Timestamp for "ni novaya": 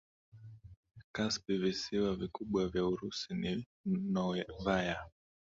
3.33-4.99